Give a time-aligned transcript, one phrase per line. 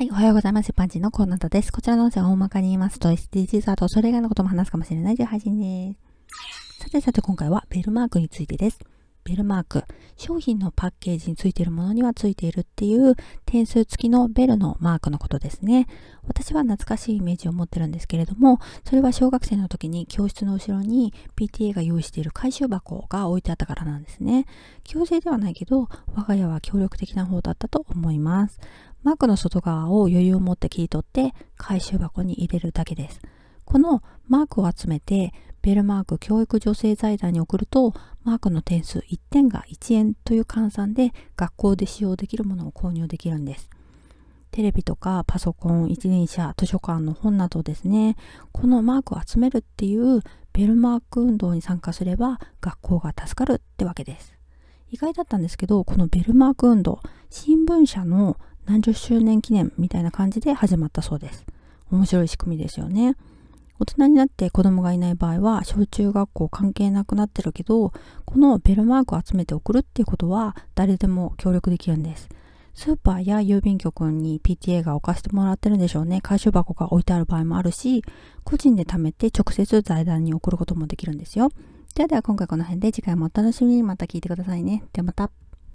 [0.00, 0.72] はい、おはようございます。
[0.72, 1.70] パンチのコーナーです。
[1.70, 5.94] こちらの音声は大まかに言いますと、SDGs あとそれ以外のことも話すかもしれないという配信で
[6.78, 6.84] す。
[6.84, 8.78] さてさて今回はベルマークについてです。
[9.30, 9.84] ベルマーク、
[10.16, 13.14] 商品のパッケージについているものにはついているっていう
[13.46, 15.86] 点数付きのベルのマークのことですね。
[16.26, 24.46] 私は懐かしいイメージを持ってるんですけれども、それは小学生の時に教室の後ろに PTA が用意している回収箱が置いてあったからなんですね。
[24.82, 28.58] 強制ではないけど、我が家は協力的な方だったと思います。
[29.04, 33.20] マークの外側を余裕を持って切り取って回収箱に入れるだけです。
[33.64, 35.32] このマークを集めて
[35.62, 37.92] ベルマーク教育女性財団に送ると
[38.24, 43.68] マークの点数1点が1円という換算で学校で使用できるものを購入できるんです。
[44.50, 48.16] テレビとかパソコン、一輪車、図書館の本などですね、
[48.52, 54.34] このマークを集めるっていうベルマーク運動に参加すれば学校が助かるってわけです。
[54.90, 61.46] 意外だったんですけど、このベルマーク運動、新聞社の何十周年記念みたいな感じで始まったそうです。
[61.90, 63.16] 面白い仕組みですよね。
[63.80, 67.92] 大人になって子供がいない場合は小中学校関係なくなってるけど
[68.26, 72.28] このベルマークを集めて送るっていうことは誰でも協力できるんです。
[72.74, 76.20] スーパーや郵便局に PTA が置かせてもらってるんでしょうね。
[76.20, 78.04] 回収箱が置いてある場合もあるし
[78.44, 81.50] 個人で貯めて直接財団に送ることもできるんですよ。
[81.94, 83.82] ではでは今回この辺で次回もお楽しみに。
[83.82, 84.84] また聞いてくださいね。
[84.92, 85.30] ではまた。